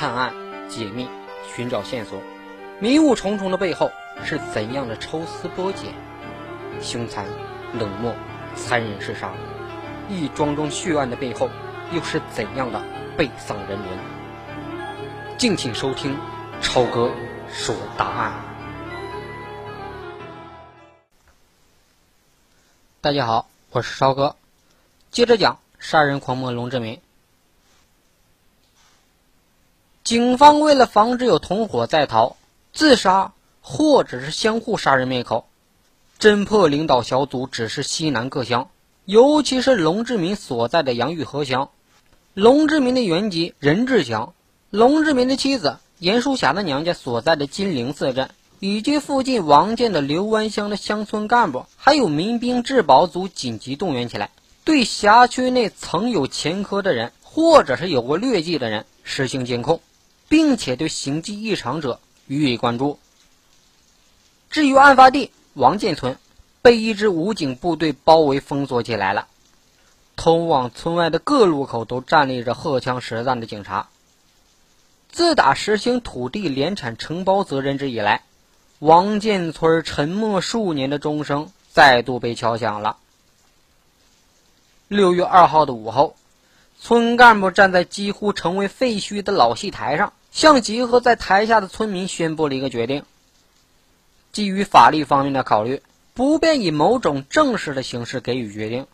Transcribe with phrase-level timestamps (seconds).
[0.00, 0.32] 探案、
[0.66, 1.06] 解密、
[1.54, 2.22] 寻找线索，
[2.78, 3.92] 迷雾重重的背后
[4.24, 5.92] 是怎样的抽丝剥茧？
[6.80, 7.26] 凶残、
[7.78, 8.14] 冷漠、
[8.56, 9.30] 残忍嗜杀，
[10.08, 11.50] 一桩桩血案的背后
[11.92, 12.82] 又是怎样的
[13.18, 15.36] 悲丧人伦？
[15.36, 16.16] 敬请收听
[16.62, 17.12] 超哥
[17.52, 18.32] 说答案。
[23.02, 24.34] 大家好，我是超哥，
[25.10, 26.98] 接着讲杀人狂魔龙志民。
[30.10, 32.34] 警方为了防止有同伙在逃、
[32.72, 35.46] 自杀或者是相互杀人灭口，
[36.18, 38.70] 侦破领导小组指示西南各乡，
[39.04, 41.70] 尤其是龙志民所在的杨玉河乡、
[42.34, 44.34] 龙志民的原籍任志强、
[44.70, 54.30] 龙志民的妻子严淑霞的娘家所在的金陵四镇，以及附近王建的刘湾乡的乡村干部，还有民兵治保组紧急动员起来，
[54.64, 59.80] 对辖区内曾有前科的人或者是有过劣迹的人实行监控。
[60.30, 63.00] 并且对行迹异常者予以关注。
[64.48, 66.18] 至于案发地王建村，
[66.62, 69.26] 被一支武警部队包围封锁起来了。
[70.14, 73.88] 通往村外的各路口都站立着荷枪实弹的警察。
[75.10, 78.22] 自打实行土地联产承包责任制以来，
[78.78, 82.98] 王建村沉默数年的钟声再度被敲响了。
[84.86, 86.14] 六月二号的午后，
[86.78, 90.12] 村干部站在几乎成为废墟的老戏台上。
[90.30, 93.04] 向集合在台下的村民宣布了一个决定：
[94.32, 95.82] 基于法律方面的考虑，
[96.14, 98.86] 不便以某种正式的形式给予决定。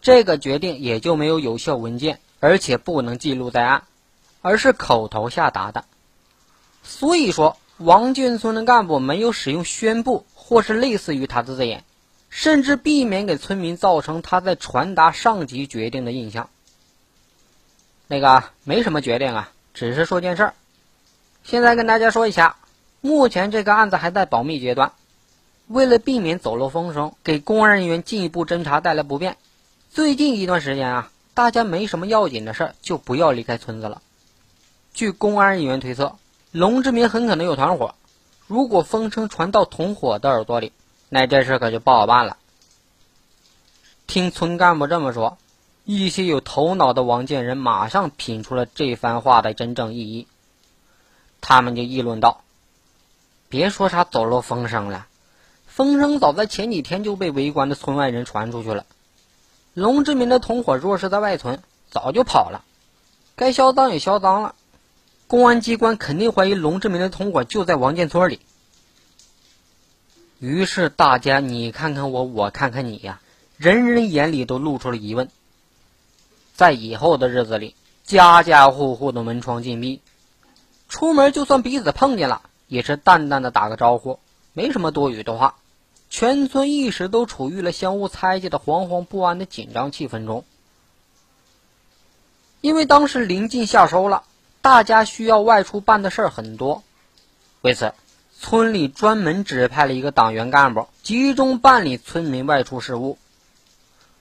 [0.00, 3.82] 这个决定也就没有有效文件，而且不能记录在案，
[4.40, 5.84] 而是口头下达的。
[6.82, 11.84] 所以说，王俊村的干部没有使用“宣布”或是类似于他的字眼，
[12.30, 16.48] 甚至避免给村民造成他在传达上级决定的印象。
[18.06, 20.54] 那个没什么决定啊，只是说件事儿。
[21.50, 22.54] 现在跟大家说一下，
[23.00, 24.92] 目前这个案子还在保密阶段。
[25.66, 29.36] 为了避免走漏风声，给公安人员进一步侦查带来不便，
[29.90, 34.00] 最近一段时间啊，大家没什么要紧的事儿，就不要离开村子了。
[34.94, 36.14] 据公安人员推测，
[36.52, 37.96] 龙志民很可能有团伙。
[38.46, 40.70] 如果风声传到同伙的耳朵里，
[41.08, 42.36] 那这事可就不好办了。
[44.06, 45.36] 听村干部这么说，
[45.84, 50.28] 一些有头脑的王建仁马上品出了这番话的真正意义。
[51.40, 52.42] 他们就议论道
[53.48, 55.06] ：“别说啥走漏风声了，
[55.66, 58.84] 风声早在前几天就被围观的村外人传出去了。
[59.74, 62.64] 龙志民的同伙若是在外村，早就跑了。
[63.36, 64.54] 该销赃也销赃了，
[65.26, 68.40] 公安机关肯定怀疑龙志民的同伙就在王建村里。
[70.38, 73.20] 于是大家你看看我，我看看你呀，
[73.56, 75.28] 人人眼里都露出了疑问。
[76.54, 77.74] 在以后的日子里，
[78.04, 80.00] 家家户户的门窗紧闭。”
[80.90, 84.18] 出门就算彼此碰见了，也是淡淡的打个招呼，
[84.52, 85.54] 没什么多余的话。
[86.10, 90.44] 全村一时都处于了相互猜忌的惶惶不安的紧张气氛中。
[92.60, 94.24] 因为当时临近夏收了，
[94.60, 96.82] 大家需要外出办的事儿很多，
[97.60, 97.94] 为此，
[98.36, 103.16] 村里专门指派了一个党员干部，集中办理村民外出事务。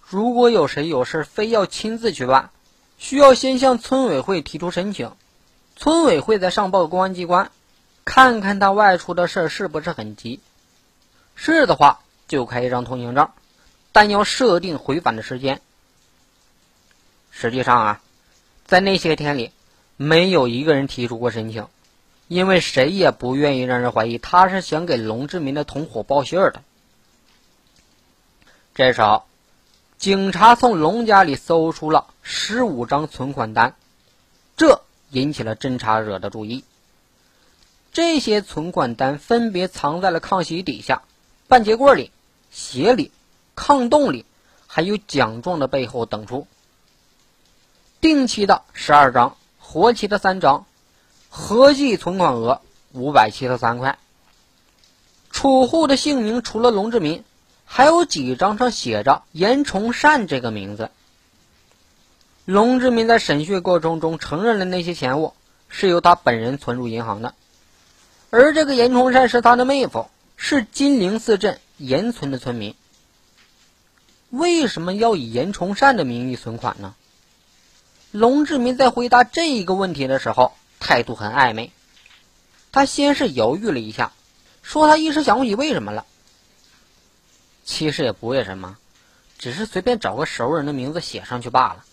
[0.07, 2.51] 如果有谁有事非要亲自去办，
[2.99, 5.11] 需要先向村委会提出申请。
[5.79, 7.51] 村委会再上报公安机关，
[8.03, 10.41] 看看他外出的事是不是很急。
[11.35, 13.29] 是的话，就开一张通行证，
[13.93, 15.61] 但要设定回返的时间。
[17.31, 18.01] 实际上啊，
[18.65, 19.53] 在那些天里，
[19.95, 21.65] 没有一个人提出过申请，
[22.27, 26.61] 因为谁也不愿意让人怀疑他是想给龙志民的同伙报信的。
[28.75, 29.23] 这时候，
[29.97, 33.77] 警察从龙家里搜出了十五张存款单，
[34.57, 34.81] 这。
[35.11, 36.63] 引起了侦查者的注意。
[37.91, 41.01] 这些存款单分别藏在了炕席底下、
[41.47, 42.11] 半截棍里、
[42.51, 43.11] 鞋里、
[43.55, 44.25] 炕洞里，
[44.67, 46.47] 还有奖状的背后等处。
[47.99, 50.65] 定期的十二张，活期的三张，
[51.29, 52.61] 合计存款额
[52.93, 53.97] 五百七十三块。
[55.31, 57.23] 储户的姓名除了龙志民，
[57.65, 60.91] 还有几张上写着严崇善这个名字。
[62.49, 65.35] 龙志民在审讯过程中承认了那些钱物
[65.67, 67.35] 是由他本人存入银行的，
[68.31, 72.73] 而这个严崇善是他的妹夫，是金陵寺镇严村的村民。
[74.31, 76.95] 为什么要以严崇善的名义存款呢？
[78.09, 81.71] 龙志民在回答这一个问题的时候态度很暧昧，
[82.71, 84.11] 他先是犹豫了一下，
[84.63, 86.03] 说他一时想不起为什么了。
[87.63, 88.75] 其实也不为什么，
[89.37, 91.85] 只是随便找个熟人的名字写上去罢了。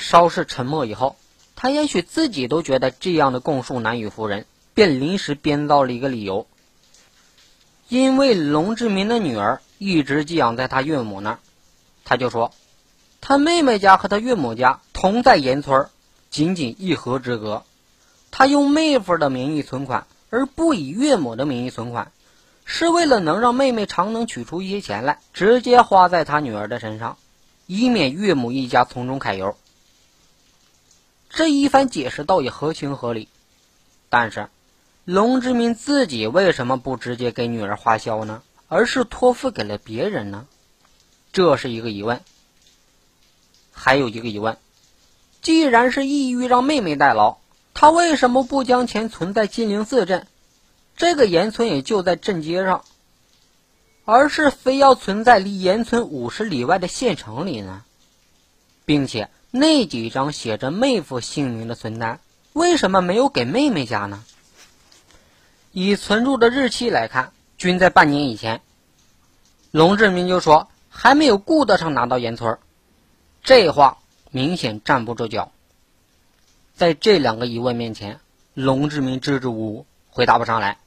[0.00, 1.16] 稍事沉默以后，
[1.54, 6.46] 他也许自己都觉得这样的供述难以服人，便临时编造了一个理由。
[7.88, 11.38] 因为龙志民的女儿一直寄养在他岳母那儿，
[12.04, 12.52] 他就说，
[13.20, 15.88] 他妹妹家和他岳母家同在盐村，
[16.30, 17.62] 仅仅一河之隔。
[18.30, 22.10] 他用妹夫的名义存款，而不以岳母的名义存款，
[22.64, 27.18] 是为了能让妹妹常能取出一些钱来，直接花在他女儿的身上，
[27.66, 29.56] 以免岳母一家从中揩油。
[31.30, 33.28] 这一番解释倒也合情合理，
[34.10, 34.48] 但是。
[35.06, 38.42] 龙之民自己为什么不直接给女儿花销呢？
[38.68, 40.46] 而是托付给了别人呢？
[41.32, 42.20] 这是一个疑问。
[43.72, 44.58] 还有一个疑问：
[45.42, 47.38] 既然是意欲让妹妹代劳，
[47.74, 50.28] 他为什么不将钱存在金陵寺镇？
[50.96, 52.84] 这个盐村也就在镇街上，
[54.04, 57.82] 而是非要存在离盐村五十里外的县城里呢？
[58.84, 62.20] 并且那几张写着妹夫姓名的存单，
[62.52, 64.24] 为什么没有给妹妹家呢？
[65.72, 68.60] 以存入的日期来看，均在半年以前。
[69.72, 72.58] 龙志明就说还没有顾得上拿到盐村，
[73.42, 73.98] 这话
[74.30, 75.52] 明显站不住脚。
[76.74, 78.20] 在这两个疑问面前，
[78.54, 80.78] 龙志明支支吾吾，回答不上来。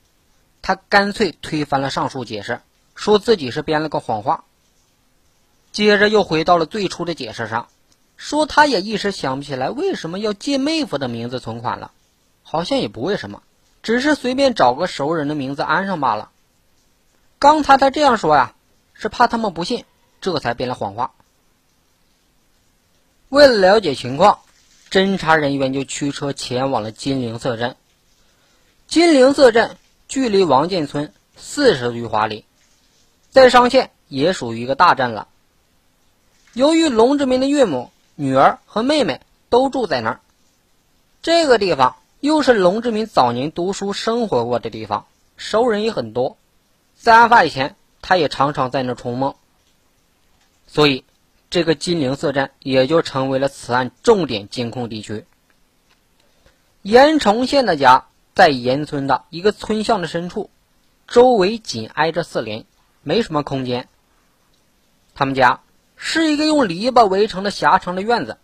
[0.61, 2.61] 他干脆推翻了上述解释，
[2.95, 4.45] 说自己是编了个谎话。
[5.73, 7.67] 接着又回到了最初的解释上，
[8.23, 11.91] 说他也一时想不起来为什么要借妹夫的名字存款了，
[12.41, 13.43] 好像也不为什么。
[13.81, 16.31] 只是随便找个熟人的名字安上罢了。
[17.37, 18.55] 刚才他这样说呀，
[18.93, 19.83] 是怕他们不信，
[20.21, 21.11] 这才编了谎话。
[23.27, 24.39] 为了了解情况，
[24.89, 27.75] 侦查人员就驱车前往了金陵色镇。
[28.87, 29.75] 金陵色镇
[30.07, 32.45] 距离王建村四十余华里，
[33.31, 35.27] 在商县也属于一个大镇了。
[36.53, 40.19] 由于龙志民的岳母、女儿和妹妹都住在那儿，
[41.21, 41.95] 这个地方。
[42.19, 46.37] 又是龙志民早年读书生活过的地方，熟人也很多。
[46.95, 49.35] 在案发以前，他也常常在那冲梦。
[50.65, 51.03] 所以，
[51.49, 55.25] 这个金陵色镇也就成为了此案重点监控地区。
[56.81, 60.49] 盐城县的家在盐村的一个村巷的深处，
[61.09, 62.65] 周围紧挨着四邻，
[63.01, 63.89] 没什么空间。
[65.13, 65.59] 他们家
[66.05, 68.37] 是一个用篱笆围成的狭长的院子，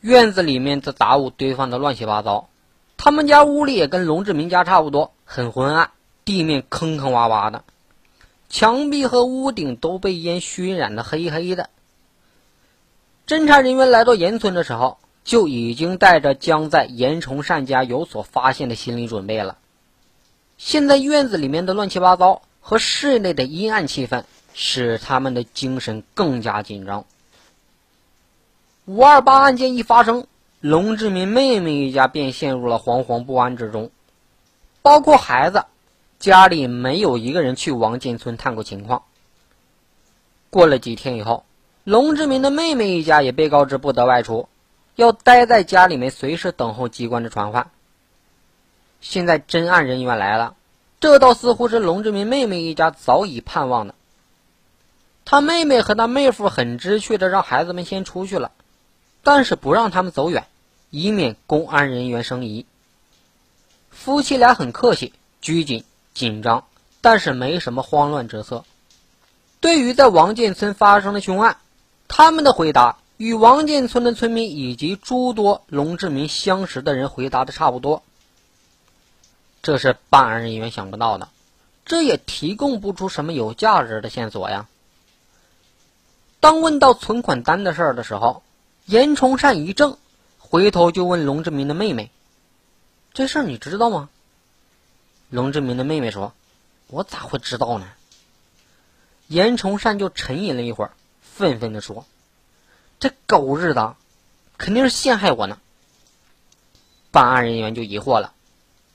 [0.00, 2.48] 院子里面的杂物堆放的乱七八糟。
[2.96, 5.92] 他们家屋里也跟龙志明家差不多，很昏暗，
[6.24, 7.62] 地面坑坑洼洼的，
[8.48, 11.70] 墙壁和屋顶都被烟熏染的黑黑的。
[13.24, 19.58] 侦查人员来到盐村的时候，就已经带着将在严崇善家有所发现的心理准备了。
[20.58, 24.24] 现在院子里面的乱七八糟和室内的阴暗气氛，
[24.54, 27.04] 使他们的精神更加紧张。
[28.86, 30.26] 五二八案件一发生。
[30.60, 33.90] 龙志民妹妹一家便陷入了惶惶不安之中，
[34.80, 35.66] 包括孩子，
[36.18, 39.02] 家里没有一个人去王建村探过情况。
[40.48, 41.44] 过了几天以后，
[41.84, 44.48] 龙志民的妹妹一家也被告知不得外出，
[44.96, 47.70] 要待在家里面，随时等候机关的传唤。
[49.02, 50.54] 现在侦案人员来了，
[50.98, 53.94] 这倒似乎是龙志民妹妹一家早已盼望的。
[55.24, 58.52] 他妹妹和他妹夫很知趣的让孩子们先出去了，
[59.22, 60.46] 但是不让他们走远。
[60.90, 62.66] 以免公安人员生疑。
[63.90, 65.82] 夫妻俩很客气、拘谨、
[66.12, 66.66] 紧张，
[67.00, 68.64] 但是没什么慌乱之色。
[69.58, 71.56] 对于在王建村发生的凶案，
[72.06, 78.04] 他们的回答与王建村的村民以及诸多龙志民相识的人回答的差不多。
[79.62, 81.28] 这是办案人员想不到的，
[81.84, 84.68] 这也提供不出什么有价值的线索呀。
[86.44, 88.42] 当问到存款单的事儿的时候，
[88.84, 89.96] 严崇善一怔。
[90.36, 92.10] 回头就问龙志民的妹妹
[93.14, 94.10] ：“这事儿你知道吗？”
[95.30, 96.34] 龙志民的妹妹说
[96.88, 97.88] ：“我咋会知道呢？”
[99.26, 100.90] 严崇善就沉吟了一会儿，
[101.22, 102.04] 愤愤地说
[103.00, 103.96] ：“这狗日的，
[104.58, 105.58] 肯定是陷害我呢！”
[107.10, 108.34] 办案人员就疑惑了：“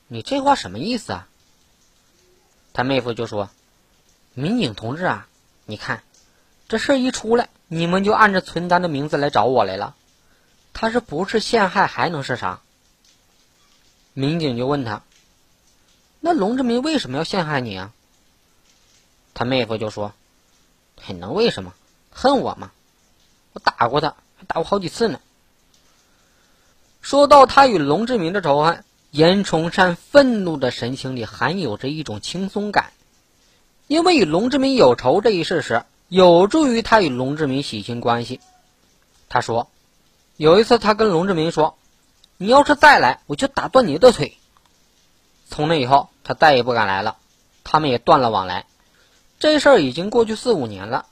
[0.07, 1.27] 你这话什么意思啊？”
[2.73, 3.49] 他妹夫就说
[4.35, 5.27] ：“民警同志啊，
[5.65, 6.03] 你看，
[6.69, 9.95] 这事一出来，你们就按着存单的名字来找我来了。”
[10.71, 12.61] 他是不是陷害还能是啥？
[14.13, 15.01] 民警就问他
[16.21, 17.91] ：“那龙志民为什么要陷害你啊？”
[19.33, 20.13] 他妹夫就说
[21.01, 21.73] ：“还能为什么？
[22.11, 22.71] 恨我吗？
[23.53, 25.19] 我打过他，还打过好几次呢。”
[27.01, 32.91] 说到他与龙志民的仇恨，严崇善愤怒的神情里含有着一种轻松感，
[33.87, 38.41] 因为与龙志民有仇这一事实有助于他与龙志民洗清关系。
[39.29, 39.69] 他说。
[40.37, 41.75] 有一次，他跟龙志民说
[42.39, 44.37] ：“你要是再来，我就打断你的腿。”
[45.51, 47.17] 从那以后，他再也不敢来了，
[47.65, 48.65] 他们也断了往来。
[49.37, 51.07] 这事儿已经过去四五年了。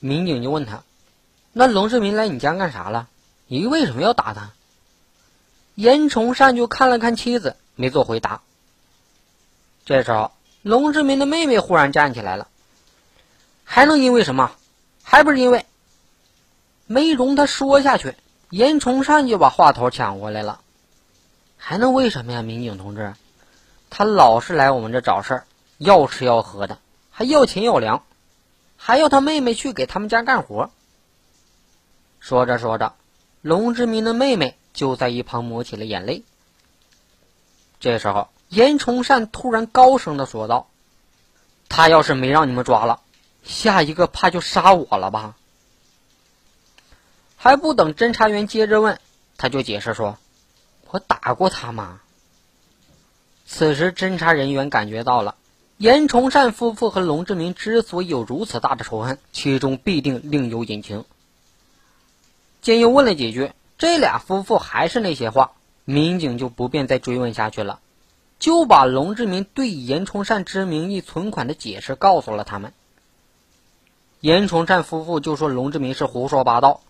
[0.00, 0.82] 民警就问他
[1.54, 3.06] ：“那龙志民来你家干啥了？
[3.46, 4.50] 你为什么要打他？”
[5.76, 8.42] 严崇善就看了看妻子，没做回答。
[9.84, 10.32] 这时候，
[10.62, 12.48] 龙志明的妹妹忽然站起来了。
[13.66, 14.52] 还能因为什么？
[15.02, 15.66] 还不是因为……
[16.86, 18.14] 没容他说下去，
[18.48, 20.60] 严崇善就把话头抢过来了。
[21.58, 23.12] 还能为什么呀，民警同志？
[23.90, 25.46] 他老是来我们这找事儿，
[25.78, 26.78] 要吃要喝的，
[27.10, 28.04] 还要钱要粮，
[28.76, 30.70] 还要他妹妹去给他们家干活。
[32.20, 32.94] 说着说着，
[33.42, 36.22] 龙志民的妹妹就在一旁抹起了眼泪。
[37.80, 40.68] 这时候，严崇善突然高声的说道
[41.68, 43.00] ：“他要是没让你们抓了，
[43.46, 45.36] 下一个怕就杀我了吧？”
[47.38, 49.00] 还不等侦查员接着问，
[49.38, 50.18] 他就解释说。
[50.88, 52.00] 我打过他吗？
[53.44, 55.34] 此时，侦查人员感觉到了
[55.78, 61.04] 严崇善夫妇和龙志明之所以有如此大的仇恨，其中必定另有隐情。
[62.62, 65.52] 见又问了几句，这俩夫妇还是那些话，
[65.84, 67.80] 民警就不便再追问下去了，
[68.38, 72.72] 就把龙志明对严崇善之名义存款的解释告诉了他们。
[74.26, 76.80] 严崇善夫妇就说龙志明是胡说八道。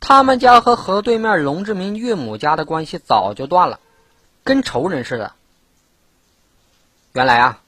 [0.00, 3.80] 他们家和河对面龙志民岳母家的关系早就断了，
[4.42, 5.32] 跟仇人似的。
[7.14, 7.62] 原来啊，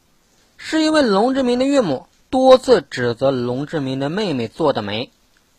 [0.59, 5.11] 是因为龙志民的岳母多次指责龙志民的妹妹做的媒，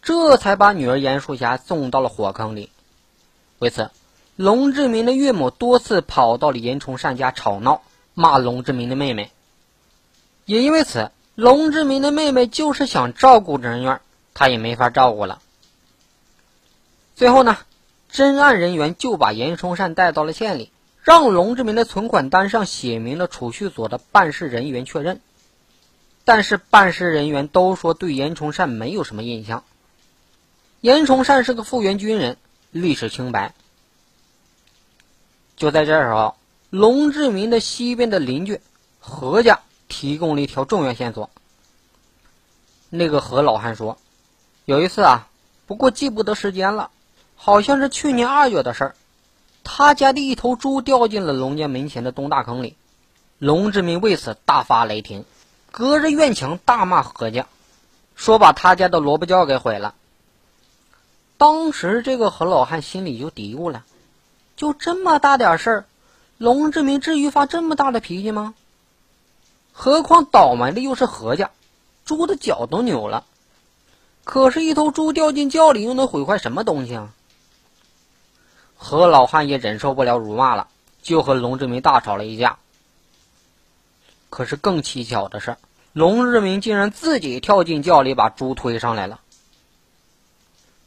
[0.04, 2.70] 这才把女儿严淑霞送到了火坑里。
[3.58, 3.90] 为此，
[4.36, 7.82] 龙志民的岳母多次跑到了严崇善家吵闹，
[8.14, 9.32] 骂龙志民的妹妹。
[10.46, 14.02] 也因为此，龙志民的妹妹就是想照顾人院，
[14.34, 15.40] 他也没法照顾了。
[17.16, 17.60] 最后呢，
[18.12, 20.72] 侦案人员就把严崇善带到了县里，
[21.04, 25.22] 让龙志民的存款单上写明了储蓄所的办事人员确认。
[26.26, 29.64] 但是办事人员都说对严崇善没有什么印象。
[30.82, 32.38] 严崇善是个复员军人，
[32.72, 33.54] 历史清白。
[35.56, 36.36] 就在这时候，
[36.72, 38.60] 龙志民的西边的邻居
[39.00, 41.30] 何家提供了一条重要线索。
[42.90, 43.98] 那个何老汉说，
[44.66, 45.28] 有一次啊，
[45.66, 46.90] 不过记不得时间了。
[47.36, 48.96] 好像是去年二月的事儿，
[49.64, 52.76] 他家的一头猪掉进了龙家门前的东大坑里，
[53.38, 55.24] 龙志民为此大发雷霆，
[55.72, 57.46] 隔着院墙大骂何家，
[58.16, 59.94] 说把他家的萝卜窖给毁了。
[61.38, 63.86] 当时这个何老汉心里就嘀咕了：
[64.56, 65.86] 就这么大点事儿，
[66.40, 68.56] 龙志明至于发这么大的脾气吗？
[69.80, 71.52] 何况倒霉的又是何家，
[72.04, 73.26] 猪的脚都扭了，
[74.24, 77.14] 可是，一头猪掉进窖里又能毁坏什么东西啊？
[78.76, 80.68] 何老汉也忍受不了辱骂了，
[81.04, 82.58] 就和龙志明大吵了一架。
[84.32, 85.58] 可是更蹊跷的是，
[85.94, 89.20] 龙志明竟然自己跳进窖里，把猪推上来了。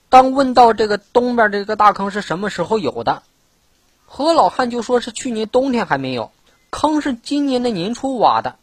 [0.09, 3.23] 当问到这个东边这个大坑是什么时候有的，
[4.05, 6.33] 何老汉就说是去年冬天还没有，
[6.71, 8.57] 坑是今年的年初挖的。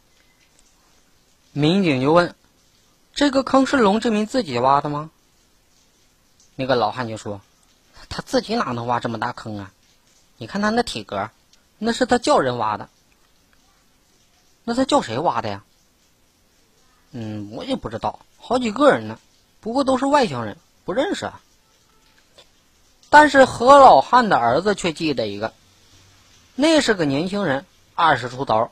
[1.60, 2.36] 民警就问
[3.14, 5.10] ：“这个坑是龙志民自己挖的吗？”
[6.54, 7.40] 那个老汉就说。
[8.08, 9.72] 他自己哪能挖这么大坑啊？
[10.36, 11.30] 你看他那体格，
[11.78, 12.88] 那是他叫人挖的。
[14.62, 15.64] 那他叫谁挖的呀？
[17.10, 19.18] 嗯，我也不知道，好几个人呢，
[19.60, 21.40] 不过都是外乡人，不认识啊。
[23.10, 25.52] 但是何老汉的儿子却记得一个，
[26.54, 28.70] 那是个年轻人，二十出头。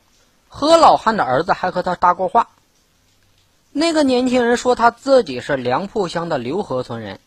[0.49, 2.49] 何老汉的儿子还和他搭过话。
[3.79, 7.21] 那个年轻人说他自己是梁铺乡的刘河村人。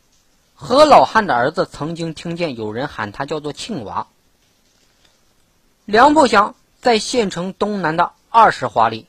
[0.56, 4.08] 何老汉的儿子曾经听见有人喊他叫做庆娃。
[5.86, 9.06] 梁铺乡在县城东南的二十华里。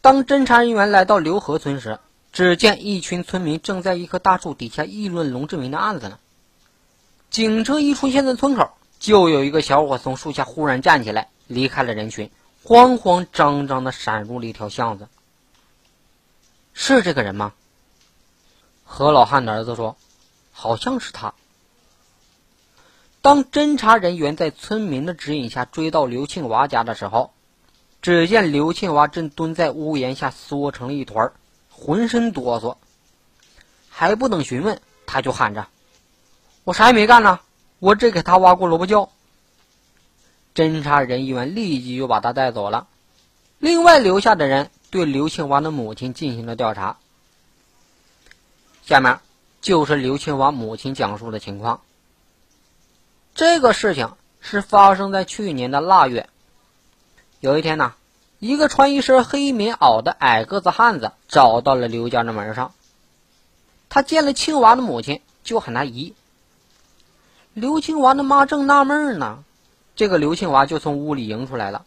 [0.00, 1.98] 当侦查人员来到刘河村时，
[2.32, 6.16] 只见一群村民正在一棵大树底下议论龙志民的案子呢。
[7.28, 12.30] 警车一出现在村口，就有一个小伙从树下忽然站起来，离开了人群，
[12.62, 15.08] 慌慌张张的闪入了一条巷子。
[16.78, 17.54] 是这个人吗？
[18.84, 19.96] 何老汉的儿子说。
[20.58, 21.34] 好像是他。
[23.20, 27.30] 当侦查人员在村民的指引下追到刘庆娃家的时候，
[28.00, 31.30] 只见刘庆娃正蹲在屋檐下缩成了一团，
[31.70, 32.76] 浑身哆嗦。
[33.90, 35.68] 还不等询问，他就喊着
[36.64, 37.40] ：“我啥也没干呢，
[37.78, 39.10] 我只给他挖过萝卜窖。”
[40.56, 42.86] 侦查人员立即就把他带走了。
[43.58, 46.98] 另外留下的人对刘庆娃的母亲进行了调查。
[48.84, 49.20] 下面。
[49.62, 51.80] 就是刘庆娃母亲讲述的情况。
[53.34, 56.28] 这个事情是发生在去年的腊月。
[57.40, 57.94] 有一天呢，
[58.38, 62.74] 一个穿一身黑棉袄的矮个子汉子找到了刘家的门上。
[63.88, 66.14] 他见了庆娃的母亲，就喊他姨。
[67.52, 69.42] 刘庆娃的妈正纳闷呢，
[69.96, 71.84] 这个刘庆娃就从屋里迎出来了，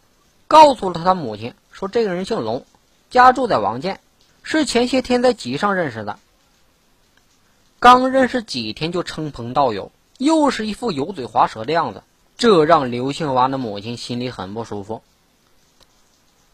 [0.48, 2.66] 告诉了他母亲说：“这个人姓龙，
[3.10, 4.00] 家住在王建，
[4.42, 6.18] 是前些天在集上认识的。
[7.78, 12.02] 刚认识几天就称朋道友，又是一副油嘴滑舌的样子，
[12.38, 15.02] 这让刘庆娃的母亲心里很不舒服。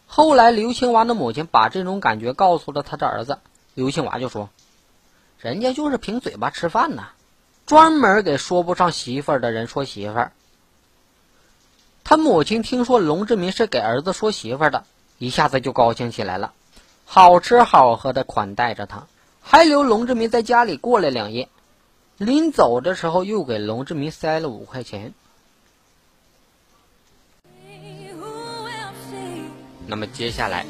[0.07, 3.39] 后来，刘庆娃的母亲把这种感觉告诉了他的儿子，
[3.73, 4.49] 刘庆娃就说。”
[5.39, 7.09] 人家就是凭嘴巴吃饭呢，
[7.67, 10.31] 专门给说不上媳妇儿的人说媳妇儿。
[12.03, 14.85] 他母亲听说龙志民是给儿子说媳妇儿的，
[15.17, 16.53] 一下子就高兴起来了，
[17.05, 19.07] 好吃好喝的款待着他，
[19.41, 21.49] 还留龙志民在家里过了两夜。
[22.17, 25.13] 临走的时候，又给龙志民塞了五块钱。
[29.85, 30.65] 那么接下来，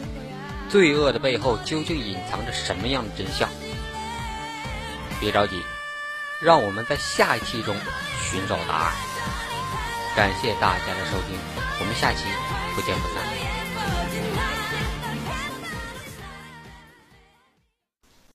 [0.69, 3.49] 罪恶的背后究竟隐藏着什么样的真相？
[5.19, 5.61] 别着急，
[6.41, 7.75] 让我们在下一期中
[8.29, 8.93] 寻找答案。
[10.15, 11.37] 感谢大家的收听，
[11.79, 12.25] 我们下期
[12.75, 13.46] 不见不散。
[13.87, 14.56] 走进爱。